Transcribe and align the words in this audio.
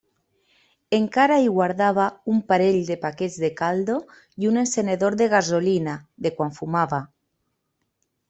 Encara 0.97 1.35
hi 1.41 1.49
guardava 1.57 2.05
un 2.35 2.39
parell 2.53 2.79
de 2.87 2.97
paquets 3.03 3.35
de 3.43 3.51
caldo 3.61 3.99
i 4.45 4.49
un 4.53 4.57
encenedor 4.63 5.17
de 5.21 5.27
gasolina, 5.35 5.93
de 6.27 6.35
quan 6.39 6.57
fumava. 6.61 7.03